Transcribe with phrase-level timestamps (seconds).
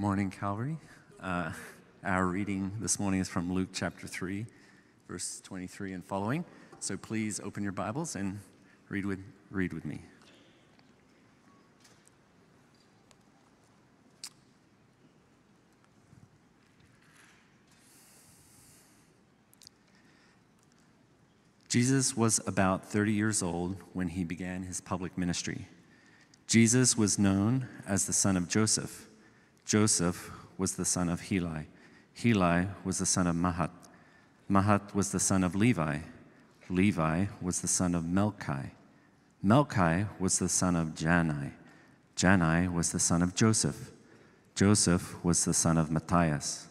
[0.00, 0.78] morning, Calvary.
[1.22, 1.52] Uh,
[2.02, 4.46] our reading this morning is from Luke chapter 3,
[5.06, 6.42] verse 23 and following.
[6.78, 8.38] So please open your Bibles and
[8.88, 9.18] read with,
[9.50, 10.00] read with me.
[21.68, 25.68] Jesus was about 30 years old when he began his public ministry.
[26.46, 29.09] Jesus was known as the son of Joseph.
[29.70, 31.68] Joseph was the son of Heli.
[32.12, 33.70] Heli was the son of Mahat.
[34.50, 35.98] Mahat was the son of Levi.
[36.68, 38.72] Levi was the son of Melchi.
[39.46, 41.52] Melchi was the son of Jannai.
[42.16, 43.92] Jannai was the son of Joseph.
[44.56, 46.66] Joseph was the son of Matthias.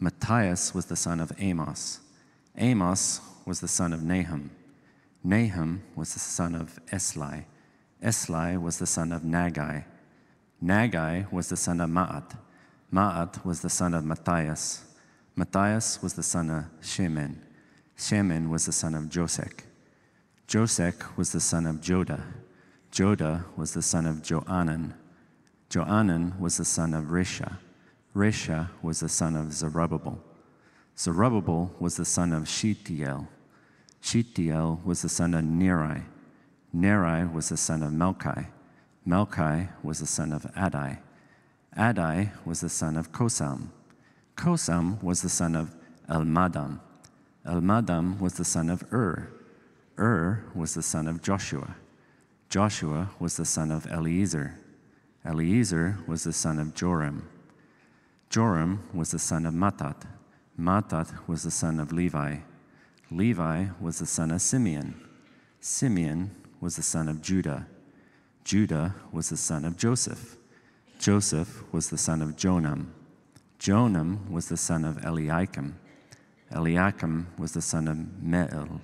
[0.00, 2.00] Matthias was the son of Amos.
[2.58, 4.50] Amos was the son of Nahum.
[5.22, 7.44] Nahum was the son of Esli.
[8.02, 9.84] Esli was the son of Naggai.
[10.62, 12.36] Naggai was the son of Maath.
[12.92, 14.84] Maath was the son of Matthias.
[15.34, 17.38] Matthias was the son of Shemin.
[17.96, 19.64] Shemin was the son of Josech.
[20.46, 22.22] Josech was the son of Joda.
[22.92, 24.94] Joda was the son of Joanan.
[25.68, 27.58] Joanan was the son of Rhesa.
[28.14, 30.22] Rhesa was the son of Zerubbabel.
[30.96, 33.26] Zerubbabel was the son of Shealtiel.
[34.00, 36.02] Shealtiel was the son of Neri.
[36.72, 38.46] Neri was the son of Melchi.
[39.06, 40.98] Melchi was the son of Addi.
[41.76, 43.70] Addi was the son of Cosam.
[44.36, 45.74] Cosam was the son of
[46.08, 46.80] Elmadam.
[47.46, 49.28] Elmadam was the son of Ur.
[49.98, 51.76] Ur was the son of Joshua.
[52.48, 54.58] Joshua was the son of Eliezer.
[55.24, 57.28] Eliezer was the son of Joram.
[58.30, 60.02] Joram was the son of Matthat.
[60.58, 62.36] Matthat was the son of Levi.
[63.10, 64.94] Levi was the son of Simeon.
[65.60, 67.66] Simeon was the son of Judah.
[68.44, 70.36] Judah was the son of Joseph.
[70.98, 72.86] Joseph was the son of Jonam.
[73.58, 75.78] Jonam was the son of Eliakim.
[76.50, 78.80] Eliakim was the son of Meel.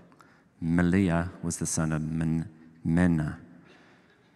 [0.62, 2.48] Melea was the son of Men-
[2.86, 3.38] Menna.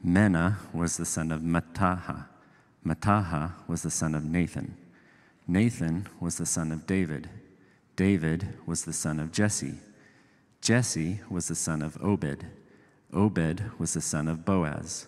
[0.04, 2.26] Menna was the son of Mattatha.
[2.84, 4.76] Mattatha was the son of Nathan.
[5.46, 7.30] Nathan was the son of David.
[7.96, 9.78] David was the son of Jesse.
[10.60, 12.46] Jesse was the son of Obed.
[13.12, 15.06] Obed was the son of Boaz.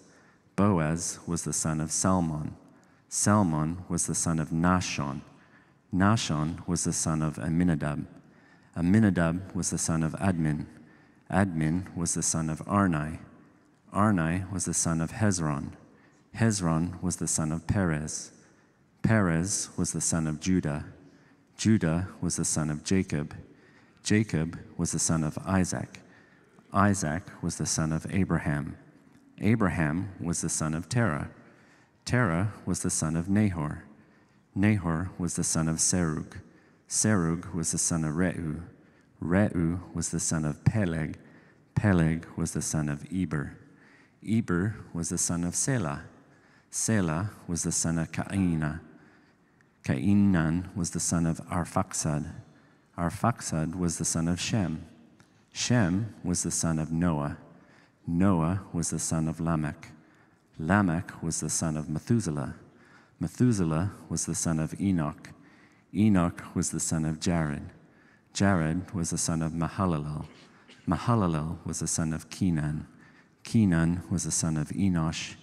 [0.56, 2.56] Boaz was the son of Salmon.
[3.08, 5.20] Salmon was the son of Nahshon.
[5.92, 8.06] Nahshon was the son of Amminadab.
[8.76, 10.66] Amminadab was the son of Admin.
[11.30, 13.18] Admin was the son of Arni.
[13.92, 15.72] Arni was the son of Hezron.
[16.36, 18.32] Hezron was the son of Perez.
[19.02, 20.84] Perez was the son of Judah.
[21.56, 23.36] Judah was the son of Jacob.
[24.02, 26.00] Jacob was the son of Isaac.
[26.72, 28.76] Isaac was the son of Abraham.
[29.40, 31.30] Abraham was the son of Terah.
[32.04, 33.84] Terah was the son of Nahor.
[34.54, 36.40] Nahor was the son of Serug.
[36.88, 38.62] Serug was the son of Reu.
[39.22, 41.18] Reu was the son of Peleg.
[41.74, 43.56] Peleg was the son of Eber.
[44.26, 46.04] Eber was the son of Selah.
[46.70, 48.80] Selah was the son of Cainah.
[49.84, 52.32] Cainan was the son of Arphaxad.
[52.96, 54.86] Arphaxad was the son of Shem.
[55.52, 57.36] Shem was the son of Noah.
[58.06, 59.88] Noah was the son of Lamech.
[60.58, 62.54] Lamech was the son of Methuselah.
[63.18, 65.30] Methuselah was the son of Enoch.
[65.94, 67.70] Enoch was the son of Jared.
[68.32, 70.26] Jared was the son of Mahalalel.
[70.86, 72.86] Mahalalel was the son of Kenan.
[73.42, 75.36] Kenan was the son of Enosh.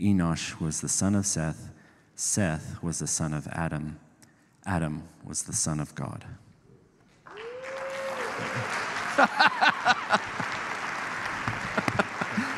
[0.00, 1.70] Enosh was the son of Seth.
[2.14, 3.98] Seth was the son of Adam.
[4.64, 6.24] Adam was the son of God.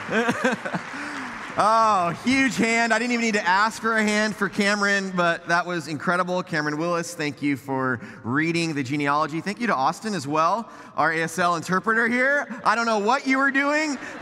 [1.59, 2.95] oh, huge hand.
[2.95, 6.43] I didn't even need to ask for a hand for Cameron, but that was incredible.
[6.43, 9.43] Cameron Willis, thank you for reading the genealogy.
[9.43, 12.49] Thank you to Austin as well, our ASL interpreter here.
[12.65, 13.99] I don't know what you were doing.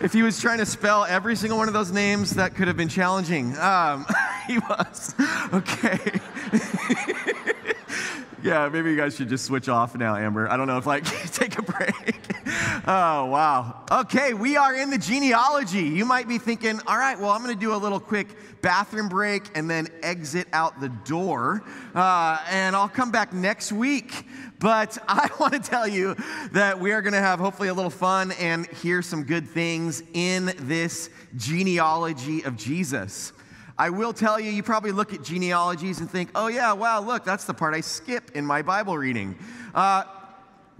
[0.00, 2.76] if, he was trying to spell every single one of those names, that could have
[2.76, 3.56] been challenging.
[3.56, 4.04] Um,
[4.46, 5.14] he was.
[5.54, 6.20] Okay.
[8.46, 10.48] Yeah, maybe you guys should just switch off now, Amber.
[10.48, 12.15] I don't know if like take a break.
[12.86, 13.84] Oh, wow.
[13.90, 15.82] Okay, we are in the genealogy.
[15.82, 18.28] You might be thinking, all right, well, I'm going to do a little quick
[18.62, 21.62] bathroom break and then exit out the door.
[21.94, 24.26] Uh, and I'll come back next week.
[24.58, 26.16] But I want to tell you
[26.52, 30.02] that we are going to have hopefully a little fun and hear some good things
[30.14, 33.32] in this genealogy of Jesus.
[33.78, 37.24] I will tell you, you probably look at genealogies and think, oh, yeah, wow, look,
[37.24, 39.36] that's the part I skip in my Bible reading.
[39.74, 40.04] Uh,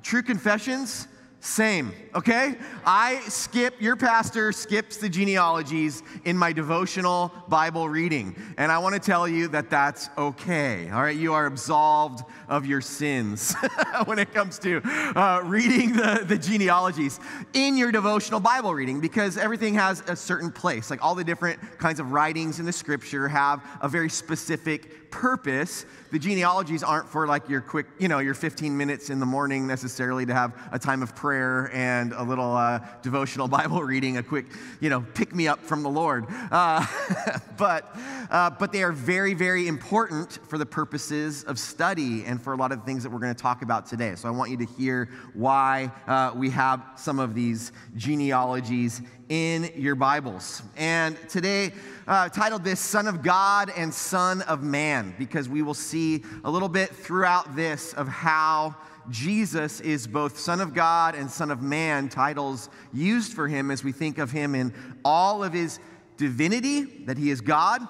[0.03, 1.07] true confessions,
[1.47, 2.57] Same, okay?
[2.85, 8.35] I skip, your pastor skips the genealogies in my devotional Bible reading.
[8.59, 11.17] And I want to tell you that that's okay, all right?
[11.17, 13.55] You are absolved of your sins
[14.07, 14.81] when it comes to
[15.15, 17.21] uh, reading the, the genealogies
[17.53, 20.91] in your devotional Bible reading because everything has a certain place.
[20.91, 25.87] Like all the different kinds of writings in the scripture have a very specific purpose.
[26.13, 29.67] The genealogies aren't for like your quick, you know, your 15 minutes in the morning
[29.67, 34.23] necessarily to have a time of prayer and a little uh, devotional Bible reading, a
[34.23, 34.47] quick,
[34.81, 36.27] you know, pick me up from the Lord.
[36.51, 36.87] Uh,
[37.57, 37.97] but,
[38.31, 42.57] uh, but they are very, very important for the purposes of study and for a
[42.57, 44.15] lot of the things that we're going to talk about today.
[44.15, 49.71] So I want you to hear why uh, we have some of these genealogies in
[49.75, 50.63] your Bibles.
[50.77, 51.73] And today,
[52.07, 56.51] uh, titled this Son of God and Son of Man, because we will see a
[56.51, 58.75] little bit throughout this of how
[59.11, 63.85] Jesus is both Son of God and Son of Man, titles used for him as
[63.85, 65.79] we think of him in all of his
[66.17, 67.87] divinity, that he is God,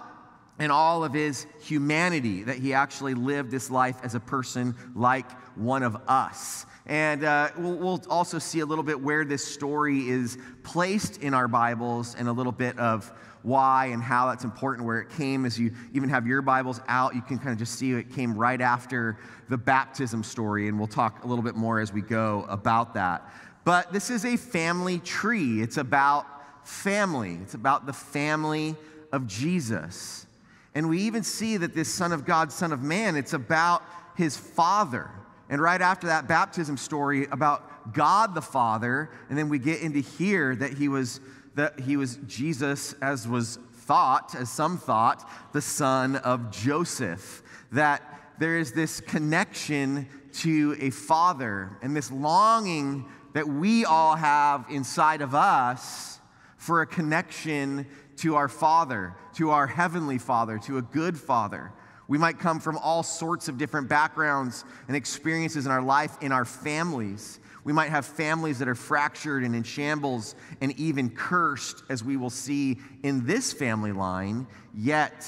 [0.59, 5.31] and all of his humanity, that he actually lived this life as a person like
[5.57, 6.67] one of us.
[6.87, 11.35] And uh, we'll, we'll, also see a little bit where this story is placed in
[11.35, 13.13] our Bibles and a little bit of
[13.47, 15.47] why and how that's important, where it came.
[15.47, 18.37] As you even have your Bibles out, you can kind of just see it came
[18.37, 19.17] right after
[19.49, 20.67] the baptism story.
[20.67, 23.31] And we'll talk a little bit more as we go about that.
[23.65, 26.27] But this is a family tree, it's about
[26.67, 28.75] family, it's about the family
[29.13, 30.27] of Jesus.
[30.75, 33.85] And we even see that this Son of God, Son of Man, it's about
[34.17, 35.09] his Father.
[35.49, 40.01] And right after that baptism story about God the Father, and then we get into
[40.01, 41.21] here that he was
[41.57, 47.43] that he was Jesus as was thought, as some thought, the son of Joseph.
[47.73, 54.67] That there is this connection to a father and this longing that we all have
[54.71, 56.21] inside of us
[56.57, 57.87] for a connection
[58.17, 61.71] to our Father, to our Heavenly Father, to a good Father.
[62.09, 66.33] We might come from all sorts of different backgrounds and experiences in our life, in
[66.33, 67.41] our families.
[67.67, 72.17] We might have families that are fractured and in shambles and even cursed, as we
[72.17, 75.27] will see in this family line, yet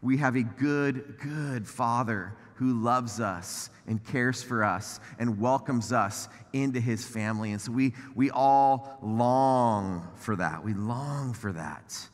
[0.00, 5.92] we have a good, good Father who loves us and cares for us and welcomes
[5.92, 7.50] us into his family.
[7.50, 10.62] And so we, we all long for that.
[10.62, 12.08] We long for that.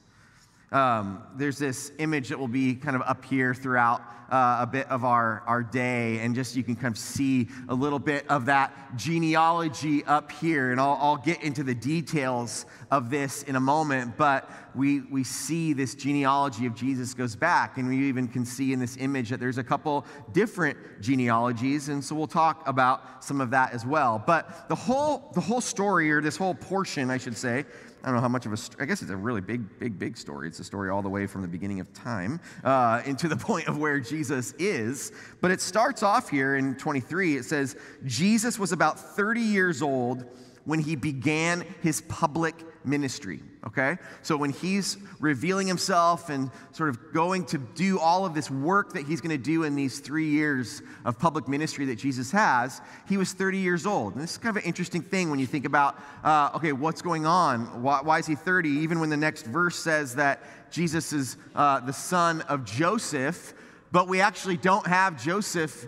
[0.73, 4.88] Um, there's this image that will be kind of up here throughout uh, a bit
[4.90, 8.46] of our, our day, and just you can kind of see a little bit of
[8.46, 10.72] that genealogy up here.
[10.72, 15.24] And I'll, I'll get into the details of this in a moment, but we, we
[15.24, 19.30] see this genealogy of Jesus goes back, and we even can see in this image
[19.30, 23.86] that there's a couple different genealogies, and so we'll talk about some of that as
[23.86, 24.22] well.
[24.24, 27.64] But the whole, the whole story, or this whole portion, I should say,
[28.04, 30.18] I don't know how much of a, I guess it's a really big, big, big
[30.18, 30.46] story.
[30.46, 33.66] It's a story all the way from the beginning of time uh, into the point
[33.66, 35.12] of where Jesus is.
[35.40, 37.37] But it starts off here in 23.
[37.37, 40.25] It says, Jesus was about 30 years old
[40.64, 42.55] when he began his public
[42.87, 43.96] ministry, okay?
[44.22, 48.93] So when he's revealing himself and sort of going to do all of this work
[48.94, 52.81] that he's going to do in these three years of public ministry that Jesus has,
[53.08, 54.14] he was 30 years old.
[54.14, 57.02] And this is kind of an interesting thing when you think about, uh, okay, what's
[57.02, 57.82] going on?
[57.82, 58.69] Why, why, is he 30?
[58.69, 63.55] Even when the next verse says that Jesus is uh, the son of Joseph,
[63.94, 65.86] but we actually don't have Joseph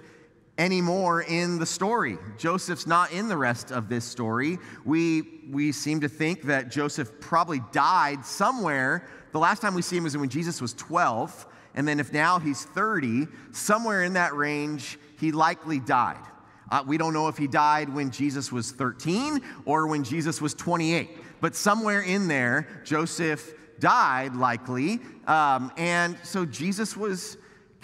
[0.58, 2.18] anymore in the story.
[2.38, 4.58] Joseph's not in the rest of this story.
[4.84, 9.08] We, we seem to think that Joseph probably died somewhere.
[9.32, 11.48] The last time we see him was when Jesus was 12.
[11.74, 16.22] And then if now he's 30, somewhere in that range, he likely died.
[16.70, 20.54] Uh, we don't know if he died when Jesus was 13 or when Jesus was
[20.54, 21.10] 28.
[21.40, 25.00] But somewhere in there, Joseph died likely.
[25.26, 27.36] Um, and so Jesus was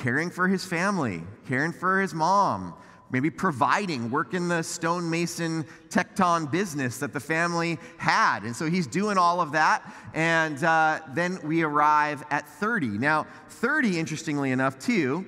[0.03, 2.75] caring for his family, caring for his mom,
[3.13, 8.43] maybe providing, working the stonemason tekton business that the family had.
[8.43, 9.95] And so he's doing all of that.
[10.13, 12.99] And uh, then we arrive at 30.
[12.99, 15.25] Now, 30, interestingly enough, too,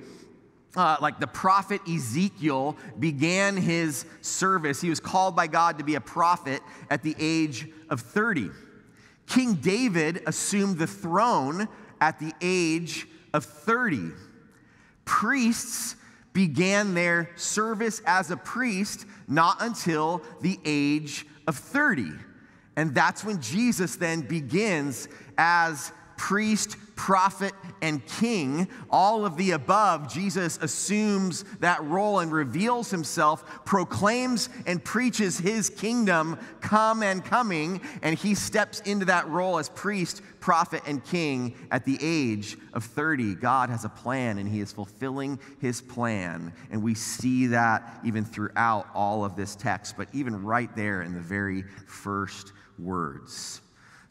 [0.75, 4.81] uh, like the prophet Ezekiel began his service.
[4.81, 8.49] He was called by God to be a prophet at the age of 30.
[9.25, 11.69] King David assumed the throne
[12.01, 14.11] at the age of 30
[15.05, 15.95] priests
[16.33, 22.11] began their service as a priest not until the age of 30.
[22.75, 25.07] And that's when Jesus then begins
[25.37, 32.89] as priest prophet, and king, all of the above, Jesus assumes that role and reveals
[32.89, 39.59] himself, proclaims and preaches his kingdom come and coming, and he steps into that role
[39.59, 43.35] as priest, prophet, and king at the age of 30.
[43.35, 46.53] God has a plan, and he is fulfilling his plan.
[46.71, 51.13] And we see that even throughout all of this text, but even right there in
[51.13, 53.61] the very first words.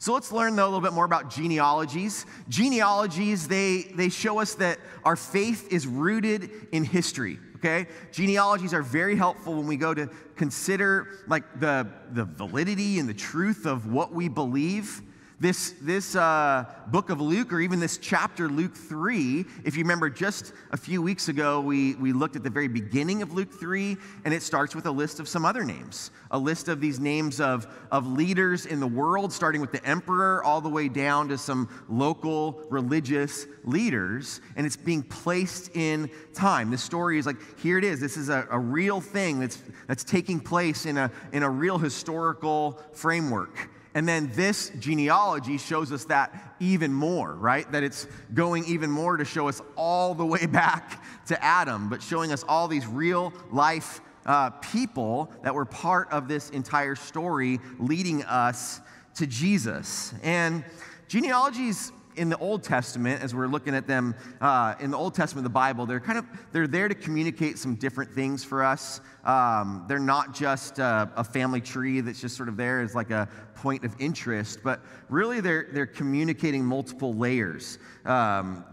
[0.05, 2.27] So let's learn, though, a little bit more about genealogies.
[2.47, 7.87] Genealogies, they, they show us that our faith is rooted in history, okay?
[8.11, 13.15] Genealogies are very helpful when we go to consider like the, the validity and the
[13.15, 15.01] truth of what we believe.
[15.37, 20.09] This, this uh, book of Luke, or even this chapter, Luke 3, if you remember
[20.09, 23.97] just a few weeks ago, we, we looked at the very beginning of Luke 3,
[24.23, 26.11] and it starts with a list of some other names.
[26.31, 30.41] A list of these names of, of leaders in the world, starting with the emperor
[30.41, 36.71] all the way down to some local religious leaders, and it's being placed in time.
[36.71, 37.99] This story is like, here it is.
[37.99, 41.77] This is a, a real thing that's, that's taking place in a, in a real
[41.77, 43.69] historical framework.
[43.95, 47.69] And then this genealogy shows us that even more, right?
[47.71, 52.03] That it's going even more to show us all the way back to Adam, but
[52.03, 57.59] showing us all these real life uh, people that were part of this entire story
[57.79, 58.81] leading us
[59.15, 60.13] to Jesus.
[60.23, 60.65] And
[61.07, 65.45] genealogies in the Old Testament, as we're looking at them uh, in the Old Testament
[65.45, 69.01] of the Bible, they're kind of they're there to communicate some different things for us.
[69.23, 73.11] Um, they're not just uh, a family tree that's just sort of there as like
[73.11, 77.77] a point of interest, but really they're they're communicating multiple layers.
[78.05, 78.65] Um,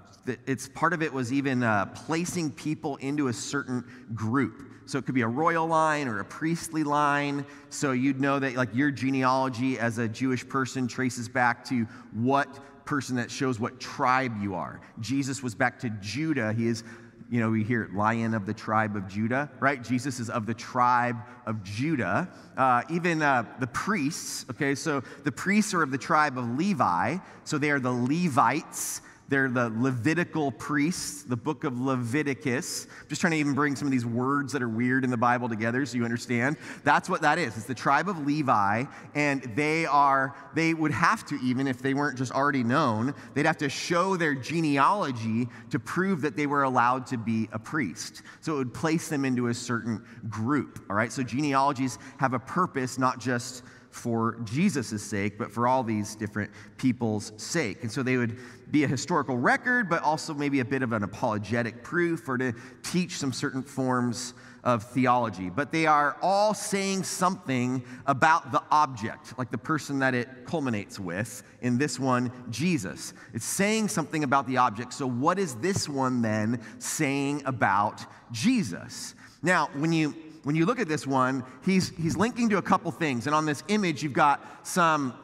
[0.47, 3.85] it's part of it was even uh, placing people into a certain
[4.15, 4.69] group.
[4.87, 7.47] So it could be a royal line or a priestly line.
[7.71, 12.49] So you'd know that like your genealogy as a Jewish person traces back to what
[12.85, 14.81] person that shows what tribe you are.
[15.01, 16.53] Jesus was back to Judah.
[16.53, 16.85] He is,
[17.31, 19.83] you know, we hear lion of the tribe of Judah, right?
[19.83, 22.29] Jesus is of the tribe of Judah.
[22.57, 27.17] Uh, even uh, the priests, okay, so the priests are of the tribe of Levi,
[27.45, 29.01] so they are the Levites.
[29.33, 32.87] They're the Levitical priests, the book of Leviticus.
[33.01, 35.17] I'm just trying to even bring some of these words that are weird in the
[35.17, 36.59] Bible together so you understand.
[36.85, 37.57] That's what that is.
[37.57, 38.85] It's the tribe of Levi,
[39.15, 43.47] and they are, they would have to, even if they weren't just already known, they'd
[43.47, 48.21] have to show their genealogy to prove that they were allowed to be a priest.
[48.43, 51.11] So it would place them into a certain group, all right?
[51.11, 53.63] So genealogies have a purpose, not just
[53.93, 57.83] for Jesus' sake, but for all these different people's sake.
[57.83, 58.39] And so they would
[58.71, 62.55] be a historical record, but also maybe a bit of an apologetic proof or to
[62.83, 64.33] teach some certain forms
[64.65, 65.51] of theology.
[65.51, 70.99] But they are all saying something about the object, like the person that it culminates
[70.99, 71.43] with.
[71.61, 73.13] In this one, Jesus.
[73.35, 74.95] It's saying something about the object.
[74.95, 79.15] So, what is this one then saying about Jesus?
[79.43, 82.91] Now, when you when you look at this one, he's, he's linking to a couple
[82.91, 83.27] things.
[83.27, 85.15] And on this image, you've got some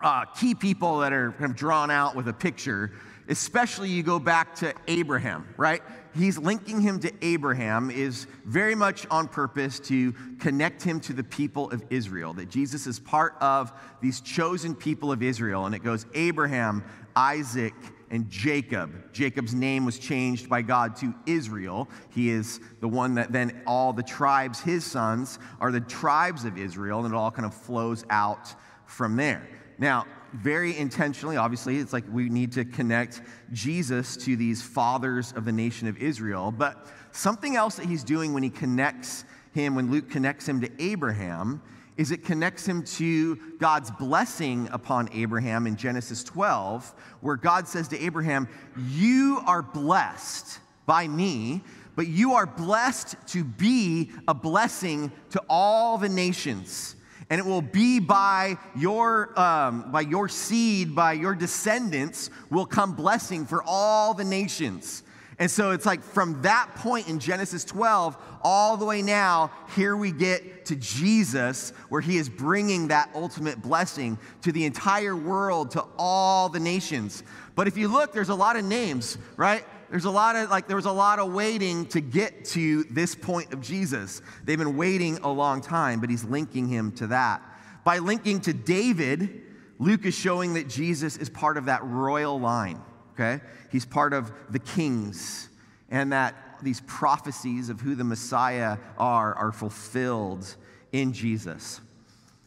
[0.00, 2.92] uh, key people that are kind of drawn out with a picture.
[3.28, 5.82] Especially, you go back to Abraham, right?
[6.14, 11.24] He's linking him to Abraham, is very much on purpose to connect him to the
[11.24, 12.32] people of Israel.
[12.34, 15.66] That Jesus is part of these chosen people of Israel.
[15.66, 16.84] And it goes Abraham,
[17.16, 17.74] Isaac,
[18.12, 19.12] and Jacob.
[19.12, 21.88] Jacob's name was changed by God to Israel.
[22.10, 26.58] He is the one that then all the tribes, his sons, are the tribes of
[26.58, 28.54] Israel, and it all kind of flows out
[28.84, 29.48] from there.
[29.78, 35.44] Now, very intentionally, obviously, it's like we need to connect Jesus to these fathers of
[35.44, 36.52] the nation of Israel.
[36.52, 40.70] But something else that he's doing when he connects him, when Luke connects him to
[40.78, 41.62] Abraham,
[42.02, 47.86] is it connects him to God's blessing upon Abraham in Genesis 12, where God says
[47.88, 48.48] to Abraham,
[48.90, 51.62] You are blessed by me,
[51.94, 56.96] but you are blessed to be a blessing to all the nations.
[57.30, 62.96] And it will be by your, um, by your seed, by your descendants, will come
[62.96, 65.04] blessing for all the nations.
[65.38, 69.96] And so it's like from that point in Genesis 12 all the way now, here
[69.96, 75.70] we get to Jesus, where he is bringing that ultimate blessing to the entire world,
[75.72, 77.22] to all the nations.
[77.54, 79.64] But if you look, there's a lot of names, right?
[79.90, 83.14] There's a lot of, like, there was a lot of waiting to get to this
[83.14, 84.22] point of Jesus.
[84.44, 87.42] They've been waiting a long time, but he's linking him to that.
[87.84, 89.42] By linking to David,
[89.78, 92.80] Luke is showing that Jesus is part of that royal line
[93.22, 93.42] okay?
[93.70, 95.48] He's part of the kings,
[95.90, 100.56] and that these prophecies of who the Messiah are are fulfilled
[100.92, 101.80] in Jesus.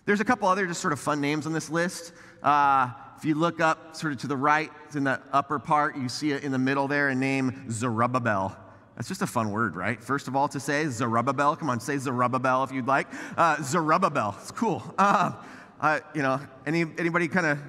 [0.06, 2.14] There's a couple other just sort of fun names on this list.
[2.44, 6.10] Uh, if you look up sort of to the right, in the upper part, you
[6.10, 8.56] see it in the middle there, a name Zerubbabel.
[8.96, 10.02] That's just a fun word, right?
[10.02, 11.56] First of all, to say Zerubbabel.
[11.56, 13.08] Come on, say Zerubbabel if you'd like.
[13.36, 14.36] Uh, Zerubbabel.
[14.42, 14.84] It's cool.
[14.98, 15.34] Uh,
[15.82, 17.60] uh, you know, any, anybody kind of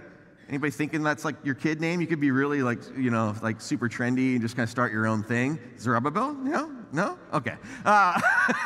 [0.49, 2.01] Anybody thinking that's like your kid name?
[2.01, 4.93] You could be really like, you know, like super trendy and just kind of start
[4.93, 5.59] your own thing.
[5.77, 6.35] Zerubbabel?
[6.35, 6.71] No?
[6.93, 7.19] No?
[7.33, 7.57] Okay.
[7.85, 8.21] Uh,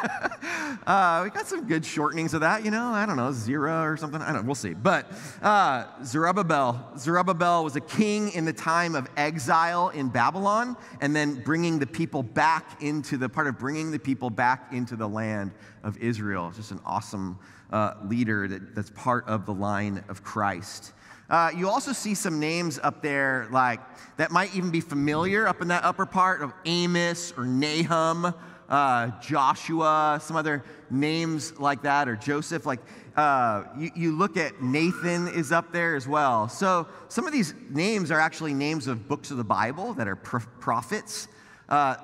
[0.86, 2.88] uh, we got some good shortenings of that, you know.
[2.88, 4.20] I don't know, Zira or something.
[4.20, 4.46] I don't know.
[4.46, 4.74] We'll see.
[4.74, 5.10] But
[5.40, 6.98] uh, Zerubbabel.
[6.98, 11.86] Zerubbabel was a king in the time of exile in Babylon and then bringing the
[11.86, 16.52] people back into the part of bringing the people back into the land of Israel.
[16.54, 17.38] Just an awesome
[17.72, 20.92] uh, leader that, that's part of the line of Christ.
[21.30, 23.80] Uh, you also see some names up there, like
[24.16, 28.34] that might even be familiar up in that upper part of Amos or Nahum,
[28.68, 32.66] uh, Joshua, some other names like that, or Joseph.
[32.66, 32.80] Like
[33.16, 36.48] uh, you, you look at Nathan is up there as well.
[36.48, 40.16] So some of these names are actually names of books of the Bible that are
[40.16, 41.28] prophets.
[41.68, 41.94] Uh,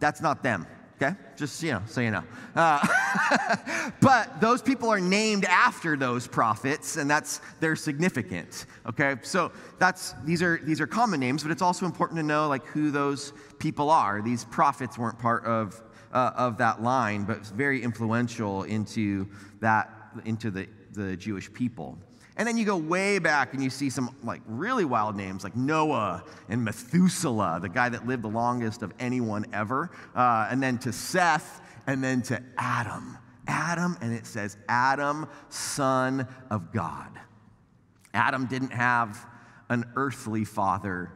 [0.00, 0.66] that's not them
[1.02, 1.16] okay?
[1.36, 2.22] Just, you know, so you know.
[2.54, 9.16] Uh, but those people are named after those prophets, and that's, they're significant, okay?
[9.22, 12.64] So that's, these are, these are common names, but it's also important to know, like,
[12.66, 14.22] who those people are.
[14.22, 15.82] These prophets weren't part of,
[16.12, 19.28] uh, of that line, but very influential into
[19.60, 19.90] that,
[20.24, 21.98] into the, the Jewish people.
[22.36, 25.54] And then you go way back and you see some like really wild names like
[25.54, 29.90] Noah and Methuselah, the guy that lived the longest of anyone ever.
[30.14, 33.18] Uh, and then to Seth, and then to Adam.
[33.46, 37.10] Adam, and it says Adam, son of God.
[38.14, 39.26] Adam didn't have
[39.68, 41.10] an earthly father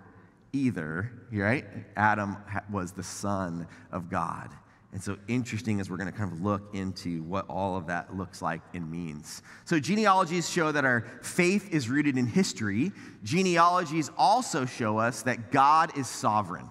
[0.53, 1.65] either, right?
[1.97, 2.37] Adam
[2.71, 4.51] was the son of God.
[4.93, 8.17] And so, interesting as we're going to kind of look into what all of that
[8.17, 9.43] looks like and means.
[9.65, 12.93] So, genealogies show that our faith is rooted in history.
[13.23, 16.69] Genealogies also show us that God is sovereign.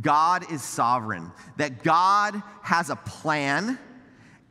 [0.00, 3.78] God is sovereign, that God has a plan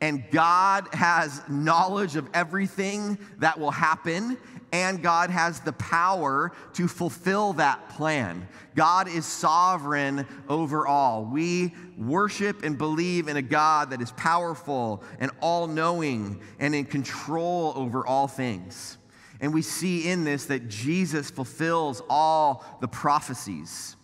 [0.00, 4.38] and God has knowledge of everything that will happen,
[4.72, 8.46] and God has the power to fulfill that plan.
[8.76, 11.24] God is sovereign over all.
[11.24, 16.84] We worship and believe in a God that is powerful and all knowing and in
[16.84, 18.98] control over all things.
[19.40, 23.96] And we see in this that Jesus fulfills all the prophecies.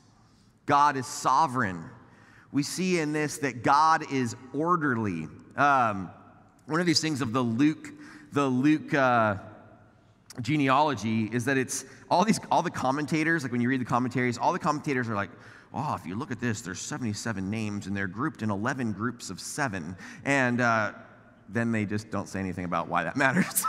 [0.67, 1.85] God is sovereign.
[2.53, 5.29] We see in this that God is orderly.
[5.57, 6.11] Um,
[6.67, 7.91] one of these things of the Luke,
[8.33, 8.93] the Luke.
[8.95, 9.37] Uh,
[10.43, 14.37] genealogy is that it's all these all the commentators like when you read the commentaries
[14.37, 15.31] all the commentators are like
[15.73, 19.31] oh if you look at this there's 77 names and they're grouped in 11 groups
[19.31, 20.93] of seven and uh,
[21.49, 23.65] then they just don't say anything about why that matters.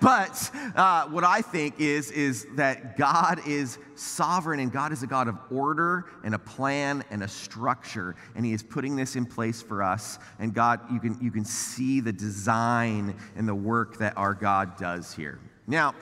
[0.00, 5.06] But uh, what i think is is that god is sovereign and god is a
[5.06, 8.16] god of order and a plan and a structure.
[8.34, 10.18] And he is putting this in place for us.
[10.38, 14.76] And god you can you can see the design and the work that our god
[14.76, 15.38] does here.
[15.66, 15.94] Now,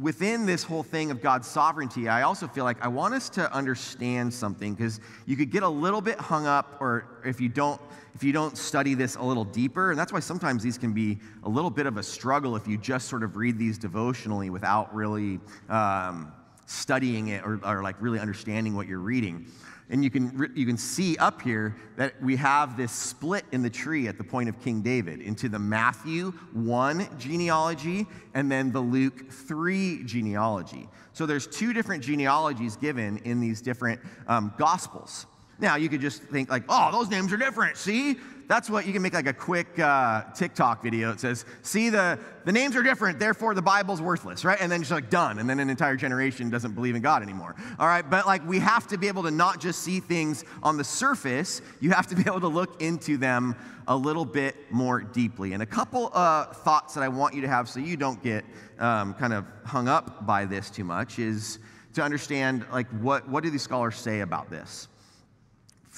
[0.00, 3.52] within this whole thing of God's sovereignty, I also feel like I want us to
[3.52, 7.80] understand something because you could get a little bit hung up, or if you don't,
[8.14, 11.18] if you don't study this a little deeper, and that's why sometimes these can be
[11.44, 14.94] a little bit of a struggle if you just sort of read these devotionally without
[14.94, 16.32] really um,
[16.66, 19.46] studying it or, or like really understanding what you're reading.
[19.88, 23.70] And you can, you can see up here that we have this split in the
[23.70, 28.80] tree at the point of King David into the Matthew 1 genealogy and then the
[28.80, 30.88] Luke 3 genealogy.
[31.12, 35.26] So there's two different genealogies given in these different um, gospels.
[35.58, 37.76] Now, you could just think, like, oh, those names are different.
[37.76, 38.16] See?
[38.48, 41.10] That's what you can make like a quick uh, TikTok video.
[41.10, 44.58] It says, see, the, the names are different, therefore the Bible's worthless, right?
[44.60, 45.38] And then just like done.
[45.38, 47.56] And then an entire generation doesn't believe in God anymore.
[47.78, 50.76] All right, but like we have to be able to not just see things on
[50.76, 53.56] the surface, you have to be able to look into them
[53.88, 55.52] a little bit more deeply.
[55.52, 58.44] And a couple uh, thoughts that I want you to have so you don't get
[58.78, 61.58] um, kind of hung up by this too much is
[61.94, 64.88] to understand like what, what do these scholars say about this?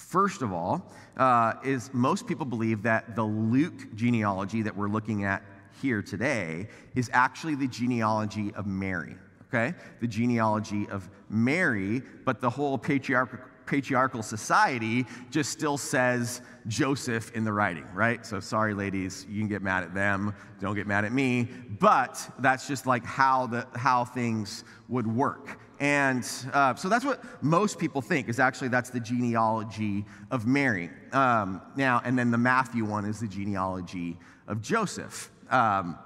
[0.09, 5.25] First of all, uh, is most people believe that the Luke genealogy that we're looking
[5.25, 5.43] at
[5.83, 9.17] here today is actually the genealogy of Mary,
[9.49, 9.77] okay?
[10.01, 17.45] The genealogy of Mary, but the whole patriarchal, patriarchal society just still says Joseph in
[17.45, 18.25] the writing, right?
[18.25, 22.31] So sorry, ladies, you can get mad at them, don't get mad at me, but
[22.39, 25.61] that's just like how, the, how things would work.
[25.81, 30.91] And uh, so that's what most people think is actually that's the genealogy of Mary.
[31.13, 35.31] Um, now, and then the Matthew one is the genealogy of Joseph.
[35.51, 35.97] Um,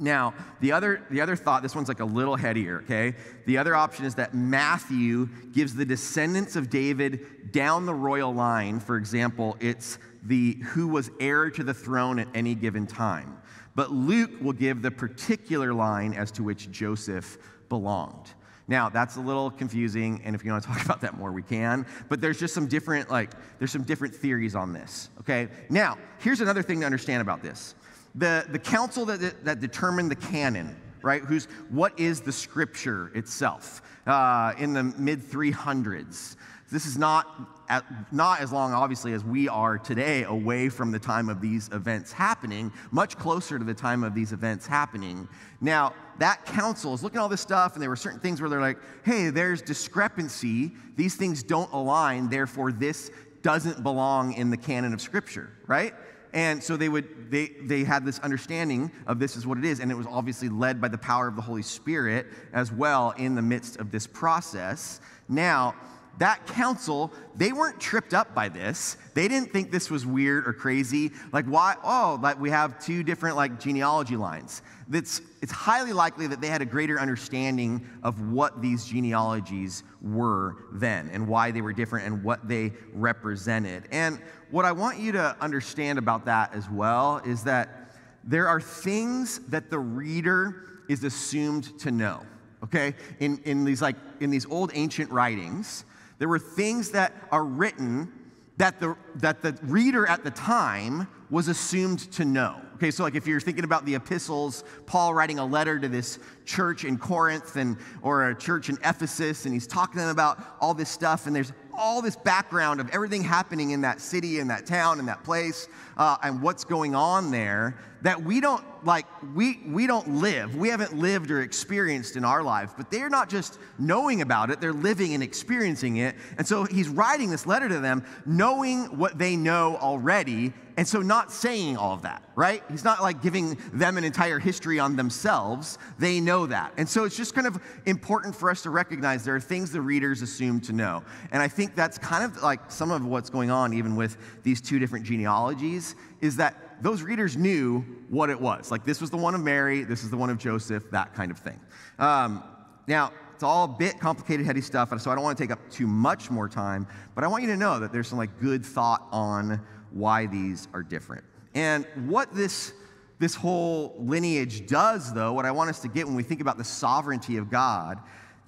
[0.00, 3.16] Now, the other, the other thought, this one's like a little headier, okay?
[3.46, 8.78] The other option is that Matthew gives the descendants of David down the royal line.
[8.78, 13.38] For example, it's the who was heir to the throne at any given time.
[13.74, 17.36] But Luke will give the particular line as to which Joseph
[17.68, 18.34] belonged.
[18.68, 21.42] Now, that's a little confusing, and if you want to talk about that more, we
[21.42, 21.86] can.
[22.08, 25.48] But there's just some different, like, there's some different theories on this, okay?
[25.70, 27.74] Now, here's another thing to understand about this
[28.14, 31.22] the, the council that, that determined the canon, right?
[31.22, 36.36] Who's, what is the scripture itself uh, in the mid 300s?
[36.70, 40.98] This is not, at, not as long, obviously, as we are today away from the
[40.98, 45.28] time of these events happening, much closer to the time of these events happening.
[45.60, 48.50] Now, that council is looking at all this stuff, and there were certain things where
[48.50, 50.72] they're like, hey, there's discrepancy.
[50.96, 53.10] These things don't align, therefore, this
[53.42, 55.94] doesn't belong in the canon of Scripture, right?
[56.32, 59.80] And so they would they they had this understanding of this is what it is,
[59.80, 63.34] and it was obviously led by the power of the Holy Spirit as well in
[63.34, 65.00] the midst of this process.
[65.28, 65.74] Now,
[66.18, 68.96] that council, they weren't tripped up by this.
[69.14, 71.12] They didn't think this was weird or crazy.
[71.32, 71.76] Like, why?
[71.82, 74.62] Oh, like we have two different like genealogy lines.
[74.92, 80.56] It's, it's highly likely that they had a greater understanding of what these genealogies were
[80.72, 83.84] then and why they were different and what they represented.
[83.92, 87.92] And what I want you to understand about that as well is that
[88.24, 92.22] there are things that the reader is assumed to know.
[92.64, 92.94] Okay?
[93.20, 95.84] In, in these like in these old ancient writings,
[96.18, 98.12] there were things that are written
[98.56, 102.60] that the, that the reader at the time was assumed to know.
[102.74, 106.18] Okay, so like if you're thinking about the epistles, Paul writing a letter to this
[106.44, 110.38] church in Corinth and or a church in Ephesus, and he's talking to them about
[110.60, 114.50] all this stuff, and there's all this background of everything happening in that city and
[114.50, 119.06] that town and that place uh, and what's going on there that we don't like
[119.34, 123.28] we we don't live we haven't lived or experienced in our life but they're not
[123.28, 126.14] just knowing about it they're living and experiencing it.
[126.36, 131.00] And so he's writing this letter to them knowing what they know already and so
[131.02, 132.62] not saying all of that right?
[132.70, 135.76] He's not like giving them an entire history on themselves.
[135.98, 136.72] They know that.
[136.76, 139.80] And so it's just kind of important for us to recognize there are things the
[139.80, 141.02] readers assume to know.
[141.32, 144.60] And i think that's kind of like some of what's going on even with these
[144.60, 148.70] two different genealogies is that those readers knew what it was.
[148.70, 151.30] Like, this was the one of Mary, this is the one of Joseph, that kind
[151.30, 151.58] of thing.
[151.98, 152.44] Um,
[152.86, 155.70] now, it's all a bit complicated, heady stuff, so I don't want to take up
[155.70, 158.64] too much more time, but I want you to know that there's some like good
[158.64, 161.24] thought on why these are different.
[161.54, 162.72] And what this
[163.18, 166.56] this whole lineage does, though, what I want us to get when we think about
[166.56, 167.98] the sovereignty of God,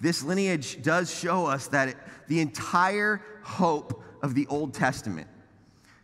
[0.00, 1.96] this lineage does show us that it,
[2.28, 5.28] the entire hope of the Old Testament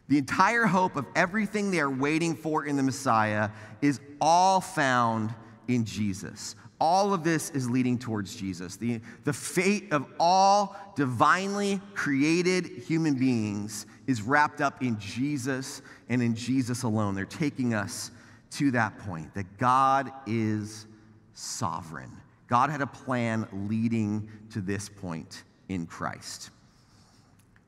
[0.09, 3.51] the entire hope of everything they are waiting for in the Messiah
[3.83, 5.35] is all found
[5.69, 6.55] in Jesus.
[6.79, 8.77] All of this is leading towards Jesus.
[8.77, 16.23] The, the fate of all divinely created human beings is wrapped up in Jesus and
[16.23, 17.15] in Jesus alone.
[17.15, 18.11] They're taking us
[18.53, 20.87] to that point that God is
[21.35, 22.13] sovereign.
[22.47, 26.51] God had a plan leading to this point in Christ.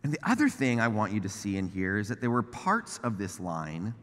[0.05, 2.43] And the other thing I want you to see in here is that there were
[2.43, 3.95] parts of this line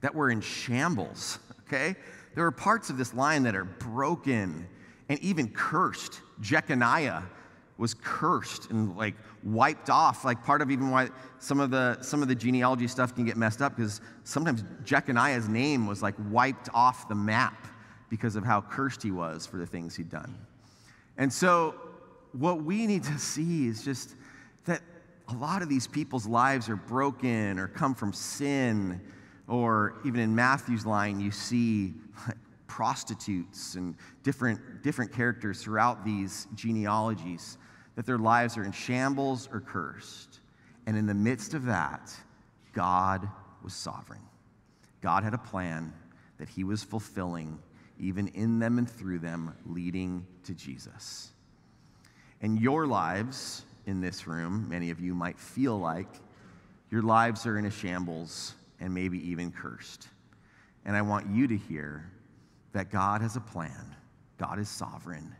[0.00, 1.94] that were in shambles, okay?
[2.34, 4.66] There were parts of this line that are broken
[5.08, 6.20] and even cursed.
[6.40, 7.22] Jeconiah
[7.78, 12.22] was cursed and like wiped off like part of even why some of the some
[12.22, 16.68] of the genealogy stuff can get messed up because sometimes jeconiah's name was like wiped
[16.74, 17.66] off the map
[18.12, 20.32] because of how cursed he was for the things he'd done
[21.16, 21.74] and so
[22.32, 24.14] what we need to see is just
[24.64, 24.80] that
[25.28, 29.00] a lot of these people's lives are broken or come from sin,
[29.48, 31.94] or even in Matthew's line, you see
[32.66, 37.58] prostitutes and different, different characters throughout these genealogies,
[37.96, 40.40] that their lives are in shambles or cursed.
[40.86, 42.10] And in the midst of that,
[42.72, 43.28] God
[43.62, 44.22] was sovereign.
[45.02, 45.92] God had a plan
[46.38, 47.58] that he was fulfilling,
[48.02, 51.30] even in them and through them, leading to Jesus.
[52.42, 56.08] And your lives, in this room, many of you might feel like
[56.90, 60.08] your lives are in a shambles and maybe even cursed.
[60.84, 62.10] And I want you to hear
[62.72, 63.96] that God has a plan,
[64.38, 65.34] God is sovereign,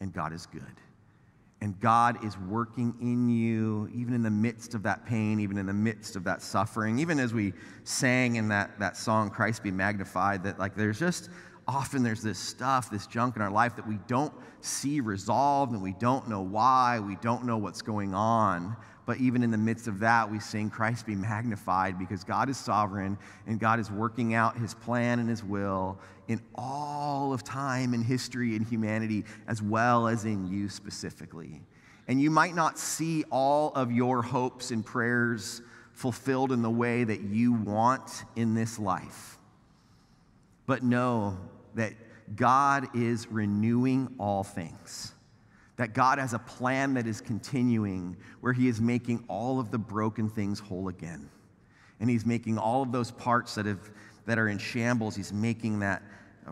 [0.00, 0.62] and God is good.
[1.60, 5.66] And God is working in you, even in the midst of that pain, even in
[5.66, 7.00] the midst of that suffering.
[7.00, 7.52] Even as we
[7.82, 11.30] sang in that, that song, Christ Be Magnified, that like there's just
[11.68, 15.82] often there's this stuff, this junk in our life that we don't see resolved and
[15.82, 18.74] we don't know why, we don't know what's going on.
[19.04, 22.56] But even in the midst of that, we sing Christ be magnified because God is
[22.56, 27.94] sovereign and God is working out his plan and his will in all of time
[27.94, 31.60] and history and humanity, as well as in you specifically.
[32.06, 35.60] And you might not see all of your hopes and prayers
[35.92, 39.38] fulfilled in the way that you want in this life.
[40.66, 41.38] But know
[41.78, 41.94] that
[42.36, 45.12] God is renewing all things
[45.78, 49.78] that God has a plan that is continuing where He is making all of the
[49.78, 51.30] broken things whole again.
[52.00, 53.90] And He's making all of those parts that, have,
[54.26, 56.02] that are in shambles, He's making that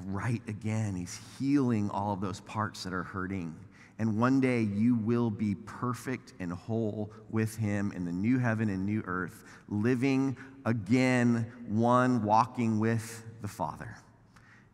[0.07, 0.95] right again.
[0.95, 3.55] He's healing all of those parts that are hurting.
[3.99, 8.69] And one day you will be perfect and whole with Him in the new heaven
[8.69, 13.97] and new earth, living again, one walking with the Father.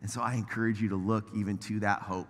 [0.03, 2.27] And so I encourage you to look even to that hope